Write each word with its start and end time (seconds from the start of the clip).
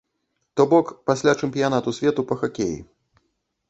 То 0.59 0.65
бок, 0.71 0.87
пасля 1.11 1.37
чэмпіянату 1.43 1.97
свету 2.01 2.21
па 2.33 2.43
хакеі. 2.43 2.77